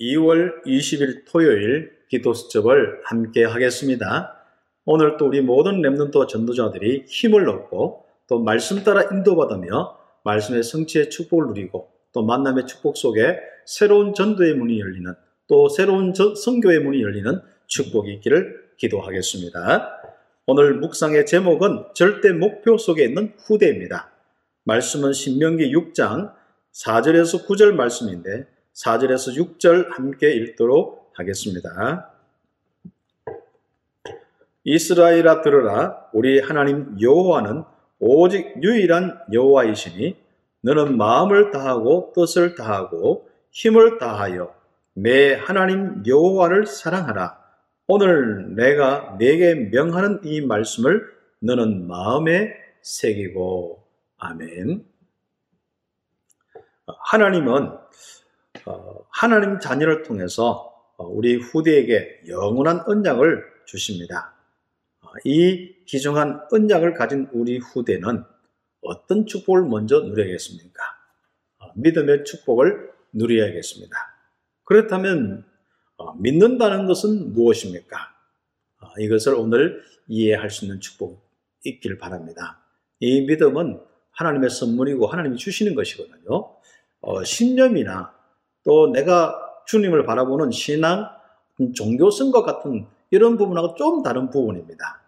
2월 0.00 0.64
20일 0.64 1.24
토요일 1.26 1.92
기도 2.08 2.34
수첩을 2.34 3.00
함께 3.04 3.44
하겠습니다. 3.44 4.36
오늘 4.84 5.16
또 5.16 5.26
우리 5.26 5.40
모든 5.40 5.80
랩런트 5.80 6.28
전도자들이 6.28 7.04
힘을 7.06 7.48
얻고 7.48 8.04
또 8.28 8.42
말씀 8.42 8.84
따라 8.84 9.02
인도받으며 9.02 9.98
말씀의 10.24 10.62
성취의 10.62 11.10
축복을 11.10 11.48
누리고 11.48 11.90
또 12.12 12.24
만남의 12.24 12.66
축복 12.66 12.96
속에 12.96 13.38
새로운 13.64 14.14
전도의 14.14 14.54
문이 14.54 14.78
열리는 14.80 15.12
또 15.48 15.68
새로운 15.68 16.12
성교의 16.14 16.80
문이 16.80 17.02
열리는 17.02 17.40
축복이 17.66 18.12
있기를 18.14 18.66
기도하겠습니다. 18.76 19.92
오늘 20.46 20.74
묵상의 20.74 21.26
제목은 21.26 21.86
절대 21.94 22.32
목표 22.32 22.78
속에 22.78 23.04
있는 23.04 23.32
후대입니다. 23.38 24.12
말씀은 24.64 25.12
신명기 25.12 25.72
6장 25.72 26.32
4절에서 26.72 27.46
9절 27.46 27.72
말씀인데 27.72 28.46
4절에서 28.76 29.58
6절 29.58 29.90
함께 29.90 30.32
읽도록 30.32 31.10
하겠습니다. 31.14 32.12
이스라엘아 34.64 35.40
들으라 35.42 36.08
우리 36.12 36.40
하나님 36.40 36.96
여호와는 37.00 37.64
오직 37.98 38.62
유일한 38.62 39.18
여호와이시니 39.32 40.16
너는 40.60 40.96
마음을 40.96 41.50
다하고 41.52 42.12
뜻을 42.14 42.54
다하고 42.54 43.30
힘을 43.50 43.98
다하여 43.98 44.54
내 44.92 45.34
하나님 45.34 46.02
여호와를 46.06 46.66
사랑하라. 46.66 47.38
오늘 47.86 48.54
내가 48.56 49.16
내게 49.18 49.54
명하는 49.54 50.20
이 50.24 50.40
말씀을 50.40 51.02
너는 51.38 51.86
마음에 51.86 52.52
새기고 52.82 53.82
아멘. 54.18 54.84
하나님은 56.86 57.68
어, 57.68 57.86
하나님 59.10 59.58
자녀를 59.60 60.02
통해서 60.02 60.72
어, 60.96 61.06
우리 61.06 61.36
후대에게 61.36 62.22
영원한 62.28 62.82
언약을 62.86 63.44
주십니다. 63.66 64.34
어, 65.02 65.08
이 65.24 65.74
귀중한 65.84 66.40
언약을 66.50 66.94
가진 66.94 67.28
우리 67.32 67.58
후대는 67.58 68.24
어떤 68.80 69.26
축복을 69.26 69.62
먼저 69.62 70.00
누려야겠습니까? 70.00 70.82
믿음의 71.76 72.24
축복을 72.24 72.90
누려야겠습니다. 73.12 73.96
그렇다면 74.64 75.44
믿는다는 76.18 76.86
것은 76.86 77.32
무엇입니까? 77.32 77.96
이것을 78.98 79.34
오늘 79.34 79.82
이해할 80.06 80.50
수 80.50 80.64
있는 80.64 80.80
축복이 80.80 81.16
있길 81.64 81.98
바랍니다. 81.98 82.62
이 83.00 83.22
믿음은 83.22 83.80
하나님의 84.12 84.50
선물이고 84.50 85.06
하나님이 85.06 85.36
주시는 85.36 85.74
것이거든요. 85.74 86.56
신념이나 87.24 88.15
또 88.66 88.92
내가 88.92 89.40
주님을 89.66 90.04
바라보는 90.04 90.50
신앙, 90.50 91.08
종교성과 91.74 92.42
같은 92.42 92.86
이런 93.10 93.38
부분하고 93.38 93.76
좀 93.76 94.02
다른 94.02 94.28
부분입니다. 94.28 95.00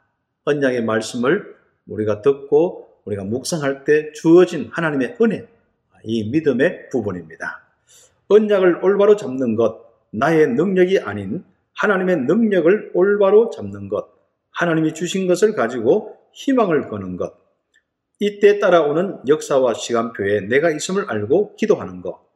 언약의 0.45 0.85
말씀을 0.85 1.57
우리가 1.89 2.23
듣고 2.23 2.89
우리가 3.05 3.25
묵상할 3.25 3.85
때 3.85 4.13
주어진 4.13 4.71
하나님의 4.73 5.17
은혜, 5.21 5.47
이 6.05 6.31
믿음의 6.31 6.91
부분입니다. 6.91 7.63
언약을 8.29 8.85
올바로 8.85 9.17
잡는 9.17 9.57
것, 9.57 9.85
나의 10.11 10.49
능력이 10.49 11.01
아닌 11.01 11.45
하나님의 11.75 12.19
능력을 12.23 12.93
올바로 12.95 13.51
잡는 13.51 13.89
것, 13.89 14.09
하나님이 14.53 14.95
주신 14.95 15.27
것을 15.27 15.55
가지고 15.55 16.17
희망을 16.33 16.89
거는 16.89 17.17
것, 17.17 17.35
이때 18.21 18.59
따라오는 18.59 19.21
역사와 19.27 19.75
시간표에 19.75 20.43
내가 20.43 20.71
있음을 20.71 21.11
알고 21.11 21.57
기도하는 21.57 22.03
것, 22.03 22.28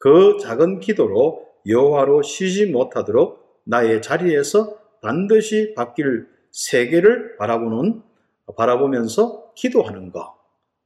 그 0.00 0.38
작은 0.40 0.80
기도로 0.80 1.46
여호와로 1.66 2.22
쉬지 2.22 2.64
못하도록 2.66 3.60
나의 3.64 4.00
자리에서 4.00 4.78
반드시 5.02 5.74
바뀔 5.74 6.26
세계를 6.50 7.36
바라보는 7.36 8.02
바라보면서 8.56 9.52
기도하는 9.54 10.10
것. 10.10 10.34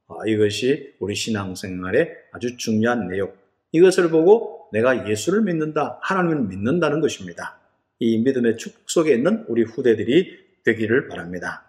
아, 0.07 0.15
이것이 0.27 0.93
우리 0.99 1.15
신앙생활의 1.15 2.11
아주 2.33 2.57
중요한 2.57 3.07
내용. 3.07 3.31
이것을 3.71 4.09
보고 4.09 4.67
내가 4.73 5.09
예수를 5.09 5.43
믿는다, 5.43 5.97
하나님을 6.01 6.43
믿는다는 6.47 6.99
것입니다. 6.99 7.57
이 7.99 8.17
믿음의 8.17 8.57
축복 8.57 8.89
속에 8.89 9.13
있는 9.13 9.45
우리 9.47 9.63
후대들이 9.63 10.37
되기를 10.65 11.07
바랍니다. 11.07 11.65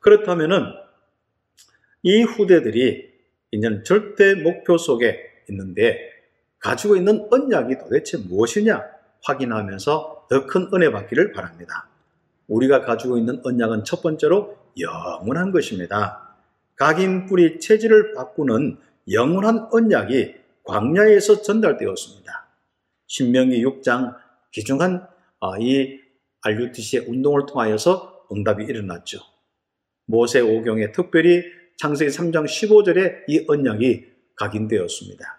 그렇다면은 0.00 0.64
이 2.02 2.22
후대들이 2.22 3.08
이제는 3.52 3.84
절대 3.84 4.34
목표 4.34 4.76
속에 4.76 5.16
있는데 5.48 6.17
가지고 6.58 6.96
있는 6.96 7.26
언약이 7.30 7.78
도대체 7.78 8.18
무엇이냐 8.18 8.82
확인하면서 9.22 10.26
더 10.28 10.46
큰 10.46 10.68
은혜 10.74 10.90
받기를 10.90 11.32
바랍니다. 11.32 11.88
우리가 12.48 12.82
가지고 12.82 13.18
있는 13.18 13.40
언약은 13.44 13.84
첫 13.84 14.02
번째로 14.02 14.56
영원한 14.78 15.52
것입니다. 15.52 16.36
각인 16.76 17.26
뿌리 17.26 17.58
체질을 17.60 18.14
바꾸는 18.14 18.78
영원한 19.10 19.68
언약이 19.72 20.34
광야에서 20.64 21.42
전달되었습니다. 21.42 22.46
신명기 23.06 23.64
6장 23.64 24.14
귀중한 24.52 25.06
아, 25.40 25.58
이 25.58 25.98
RUTC의 26.42 27.06
운동을 27.08 27.46
통하여서 27.46 28.26
응답이 28.32 28.64
일어났죠. 28.64 29.18
모세 30.06 30.40
오경에 30.40 30.92
특별히 30.92 31.42
창세기 31.78 32.10
3장 32.10 32.44
15절에 32.44 33.24
이 33.28 33.44
언약이 33.48 34.06
각인되었습니다. 34.36 35.37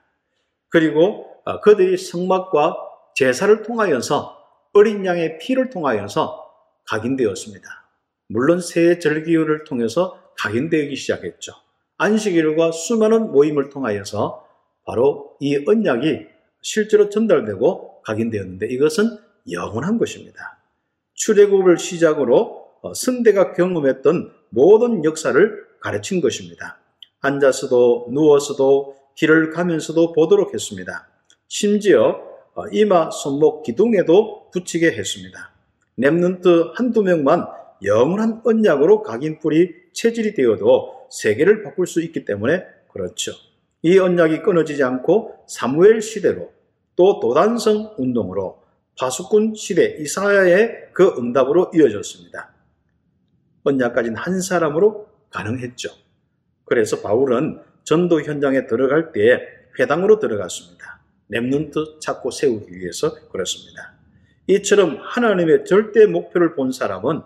그리고 0.69 1.25
어, 1.45 1.61
그들이 1.61 1.97
성막과 1.97 2.77
제사를 3.15 3.63
통하여서 3.63 4.37
어린 4.73 5.05
양의 5.05 5.39
피를 5.39 5.69
통하여서 5.69 6.47
각인되었습니다. 6.87 7.67
물론 8.27 8.61
새 8.61 8.99
절기를 8.99 9.63
통해서 9.63 10.21
각인되기 10.37 10.95
시작했죠. 10.95 11.53
안식일과 11.97 12.71
수많은 12.71 13.31
모임을 13.31 13.69
통하여서 13.69 14.47
바로 14.85 15.35
이 15.39 15.63
언약이 15.67 16.27
실제로 16.61 17.09
전달되고 17.09 18.01
각인되었는데 18.03 18.67
이것은 18.67 19.17
영원한 19.51 19.97
것입니다. 19.97 20.59
출애굽을 21.15 21.77
시작으로 21.77 22.69
어, 22.81 22.93
성대가 22.93 23.53
경험했던 23.53 24.33
모든 24.49 25.03
역사를 25.03 25.67
가르친 25.81 26.21
것입니다. 26.21 26.77
앉아서도 27.21 28.07
누워서도 28.11 28.95
길을 29.19 29.49
가면서도 29.49 30.13
보도록 30.13 30.53
했습니다. 30.53 31.09
심지어 31.49 32.21
어, 32.55 32.67
이마, 32.71 33.11
손목, 33.11 33.63
기둥에도 33.63 34.49
붙이게 34.51 34.93
했습니다. 34.93 35.51
remnant 35.99 36.71
한두 36.75 37.03
명만 37.03 37.45
영원한 37.83 38.41
언약으로 38.45 39.03
각인 39.03 39.39
뿌리 39.39 39.73
체질이 39.91 40.35
되어도 40.35 41.07
세계를 41.11 41.63
바꿀 41.63 41.85
수 41.85 42.01
있기 42.01 42.23
때문에 42.23 42.63
그렇죠. 42.93 43.33
이 43.81 43.99
언약이 43.99 44.41
끊어지지 44.41 44.83
않고 44.83 45.43
사무엘 45.47 46.01
시대로 46.01 46.53
또 46.95 47.19
도단성 47.19 47.95
운동으로 47.97 48.63
파수꾼 48.97 49.53
시대 49.55 49.97
이사야의 49.99 50.91
그 50.93 51.15
응답으로 51.17 51.71
이어졌습니다. 51.73 52.53
언약 53.63 53.93
가진 53.95 54.15
한 54.15 54.39
사람으로 54.39 55.07
가능했죠. 55.29 55.89
그래서 56.63 57.01
바울은 57.01 57.68
전도 57.89 58.21
현장에 58.21 58.67
들어갈 58.67 59.11
때 59.11 59.41
회당으로 59.79 60.19
들어갔습니다. 60.19 60.99
랩눈트 61.31 61.99
찾고 61.99 62.29
세우기 62.29 62.71
위해서 62.77 63.15
그렇습니다. 63.29 63.95
이처럼 64.45 64.99
하나님의 65.01 65.65
절대 65.65 66.05
목표를 66.05 66.53
본 66.53 66.71
사람은 66.71 67.21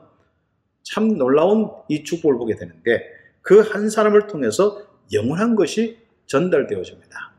참 0.84 1.18
놀라운 1.18 1.69
이 1.90 2.06
축복을 2.06 2.38
보게 2.38 2.56
되는데 2.56 3.03
그 3.41 3.59
한 3.59 3.90
사람을 3.90 4.28
통해서 4.28 4.81
영원한 5.12 5.57
것이 5.57 5.97
전달되어집니다. 6.28 7.34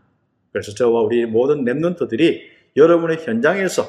그래서 0.53 0.75
저와 0.75 1.01
우리 1.01 1.25
모든 1.25 1.65
랩눈트들이 1.65 2.43
여러분의 2.77 3.25
현장에서 3.25 3.87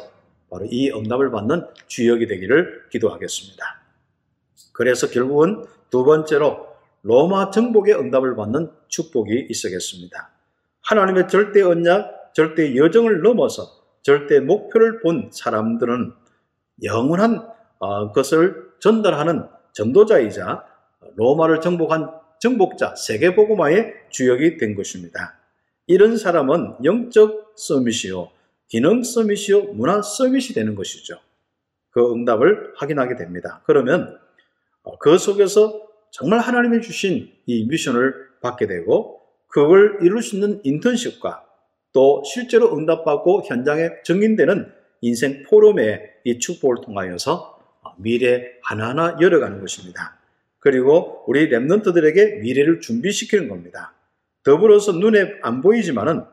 바로 0.50 0.66
이 0.72 0.91
응답을 0.91 1.31
받는 1.31 1.66
주역이 1.88 2.28
되기를 2.28 2.88
기도하겠습니다. 2.90 3.81
그래서 4.72 5.09
결국은 5.09 5.66
두 5.90 6.05
번째로 6.05 6.74
로마 7.05 7.52
정복의 7.52 7.93
응답을 7.99 8.35
받는 8.35 8.72
축복이 8.87 9.46
있어겠습니다. 9.49 10.31
하나님의 10.81 11.28
절대 11.28 11.61
언약, 11.61 12.34
절대 12.34 12.75
여정을 12.75 13.22
넘어서 13.22 13.61
절대 14.02 14.40
목표를 14.40 15.02
본 15.02 15.29
사람들은 15.31 16.13
영원한 16.84 17.47
어, 17.78 18.11
것을 18.11 18.72
전달하는 18.79 19.47
전도자이자 19.73 20.66
로마를 21.16 21.61
정복한 21.61 22.09
정복자, 22.40 22.96
세계보고마의 22.96 23.93
주역이 24.09 24.57
된 24.57 24.73
것입니다. 24.73 25.37
이런 25.85 26.17
사람은 26.17 26.84
영적 26.84 27.53
서밋이요, 27.55 28.31
기능 28.67 29.03
서밋이요, 29.03 29.73
문화 29.73 30.02
서밋이 30.02 30.55
되는 30.55 30.73
것이죠. 30.73 31.19
그 31.91 32.11
응답을 32.13 32.73
확인하게 32.78 33.16
됩니다. 33.16 33.61
그러면 33.66 34.17
어, 34.81 34.97
그 34.97 35.19
속에서 35.19 35.85
정말 36.17 36.40
하나님이 36.40 36.82
주신 36.82 37.29
이 37.46 37.66
미션을 37.66 38.14
받게 38.40 38.67
되고 38.67 39.20
그걸 39.47 40.00
이룰 40.02 40.23
수 40.23 40.35
있는 40.35 40.62
인턴십과 40.64 41.44
또 41.91 42.23
실제로 42.26 42.78
응답받고 42.78 43.44
현장에 43.46 43.90
정인되는 44.06 44.72
인생 45.02 45.44
포럼의 45.44 46.03
이 46.23 46.40
축복을 46.40 46.78
통하여서 46.85 47.59
미래 47.97 48.46
하나하나 48.64 49.17
열어가는 49.20 49.59
것입니다. 49.59 50.17
그리고 50.59 51.26
우리 51.28 51.50
랩런트들에게 51.50 52.40
미래를 52.40 52.79
준비시키는 52.79 53.50
겁니다. 53.50 53.94
더불어서 54.44 54.94
눈에 54.94 55.34
안 55.41 55.62
보이지만은 55.62 56.23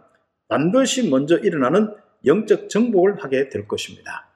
반드시 0.47 1.11
먼저 1.11 1.39
일어나는 1.39 1.93
영적 2.25 2.69
정복을 2.69 3.25
하게 3.25 3.49
될 3.49 3.67
것입니다. 3.67 4.29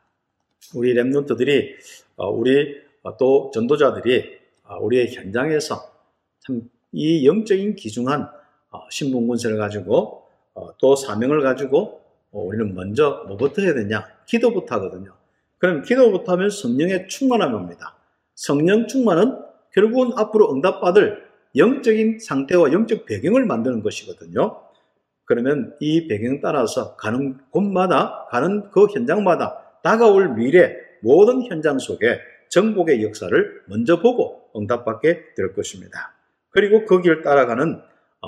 우리 0.74 0.92
랩런트들이 0.94 1.76
어, 2.16 2.30
우리 2.30 2.80
어, 3.02 3.16
또 3.16 3.52
전도자들이 3.54 4.24
어, 4.24 4.45
우리의 4.80 5.14
현장에서 5.14 5.90
참 6.40 6.68
이 6.92 7.26
영적인 7.26 7.74
기중한 7.74 8.26
신분군세를 8.90 9.58
가지고 9.58 10.22
또 10.78 10.96
사명을 10.96 11.42
가지고 11.42 12.00
우리는 12.30 12.74
먼저 12.74 13.24
뭐부터 13.28 13.60
해야 13.60 13.74
되냐? 13.74 14.08
기도부터 14.24 14.76
하거든요. 14.76 15.12
그럼 15.58 15.82
기도부터 15.82 16.32
하면 16.32 16.48
성령의 16.48 17.08
충만함입니다. 17.08 17.94
성령 18.34 18.86
충만은 18.86 19.36
결국은 19.74 20.12
앞으로 20.16 20.54
응답받을 20.54 21.26
영적인 21.54 22.18
상태와 22.18 22.72
영적 22.72 23.04
배경을 23.04 23.44
만드는 23.44 23.82
것이거든요. 23.82 24.62
그러면 25.26 25.76
이 25.80 26.08
배경 26.08 26.40
따라서 26.40 26.96
가는 26.96 27.38
곳마다, 27.50 28.26
가는 28.30 28.70
그 28.70 28.86
현장마다 28.86 29.80
다가올 29.82 30.34
미래 30.34 30.74
모든 31.02 31.42
현장 31.42 31.78
속에 31.78 32.20
정복의 32.50 33.02
역사를 33.02 33.62
먼저 33.66 34.00
보고 34.00 34.50
응답받게 34.56 35.34
될 35.36 35.52
것입니다. 35.54 36.14
그리고 36.50 36.84
그 36.84 37.02
길 37.02 37.22
따라가는 37.22 37.80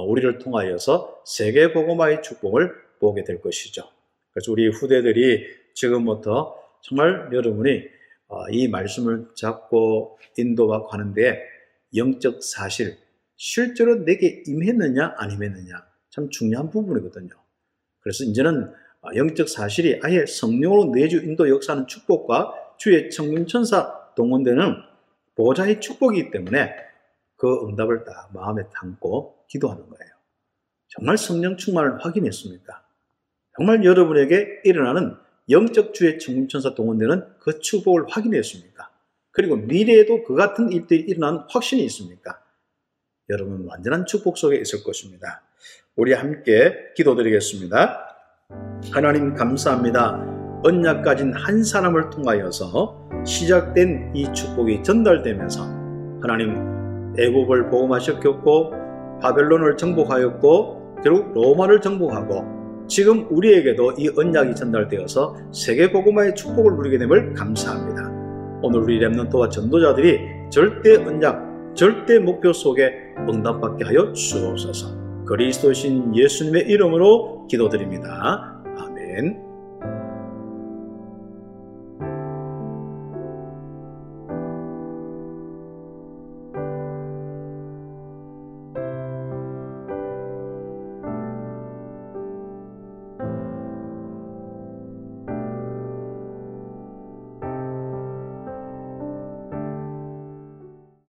우리를 0.07 0.39
통하여서 0.39 1.23
세계 1.25 1.73
복음화의 1.73 2.23
축복을 2.23 2.73
보게 3.01 3.25
될 3.25 3.41
것이죠. 3.41 3.83
그래서 4.33 4.53
우리 4.53 4.69
후대들이 4.69 5.47
지금부터 5.75 6.57
정말 6.83 7.31
여러분이 7.33 7.83
어, 8.29 8.49
이 8.51 8.69
말씀을 8.69 9.29
잡고 9.35 10.19
인도받고 10.37 10.89
하는데 10.89 11.43
영적 11.97 12.43
사실, 12.43 12.99
실제로 13.37 14.05
내게 14.05 14.43
임했느냐 14.47 15.15
안 15.17 15.31
임했느냐 15.33 15.75
참 16.11 16.29
중요한 16.29 16.71
부분이거든요. 16.71 17.31
그래서 18.01 18.25
이제는 18.25 18.71
어, 19.01 19.09
영적 19.17 19.49
사실이 19.49 20.01
아예 20.03 20.27
성령으로 20.27 20.93
내주 20.93 21.19
인도 21.19 21.49
역사하는 21.49 21.87
축복과 21.87 22.53
주의 22.79 23.11
청금천사 23.11 23.98
동원되는 24.19 24.83
보좌의 25.37 25.81
축복이기 25.81 26.33
때문에 26.33 26.75
그 27.37 27.69
응답을 27.69 28.05
다 28.05 28.29
마음에 28.35 28.65
담고 28.75 29.45
기도하는 29.47 29.89
거예요. 29.89 30.13
정말 30.89 31.17
성령 31.17 31.57
충만을 31.57 32.05
확인했습니까? 32.05 32.83
정말 33.57 33.85
여러분에게 33.85 34.63
일어나는 34.65 35.15
영적 35.49 35.95
주의 35.95 36.19
청금천사 36.19 36.75
동원되는 36.75 37.25
그 37.39 37.61
축복을 37.61 38.07
확인했습니까? 38.09 38.91
그리고 39.31 39.57
미래에도 39.57 40.25
그 40.25 40.35
같은 40.35 40.73
일들이 40.73 41.01
일어난 41.01 41.47
확신이 41.49 41.85
있습니까? 41.85 42.43
여러분 43.29 43.67
완전한 43.69 44.05
축복 44.07 44.37
속에 44.37 44.57
있을 44.57 44.83
것입니다. 44.83 45.43
우리 45.95 46.13
함께 46.13 46.75
기도드리겠습니다. 46.97 48.17
하나님 48.93 49.35
감사합니다. 49.35 50.61
언약 50.65 51.05
가진 51.05 51.33
한 51.33 51.63
사람을 51.63 52.11
통하여서 52.11 53.08
시작된 53.25 54.13
이 54.15 54.33
축복이 54.33 54.83
전달되면서 54.83 55.63
하나님 56.21 57.15
애국을 57.19 57.69
보험하셨고 57.69 58.73
바벨론을 59.21 59.77
정복하였고 59.77 60.79
결국 61.03 61.33
로마를 61.35 61.81
정복하고 61.81 62.87
지금 62.89 63.27
우리에게도 63.31 63.93
이 63.99 64.11
언약이 64.17 64.55
전달되어서 64.55 65.37
세계 65.53 65.91
복음화의 65.93 66.35
축복을 66.35 66.77
누리게 66.77 66.99
됨을 66.99 67.35
감사합니다. 67.35 68.11
오늘 68.63 68.81
우리 68.81 68.99
렘넌트와 68.99 69.51
전도자들이 69.51 70.21
절대 70.51 70.97
언약, 70.97 71.75
절대 71.75 72.19
목표 72.19 72.53
속에 72.53 72.93
응답받게 73.29 73.85
하여 73.85 74.13
주옵소서. 74.13 75.25
그리스도신 75.27 76.17
예수님의 76.17 76.63
이름으로 76.63 77.47
기도드립니다. 77.47 78.63
아멘. 78.79 79.48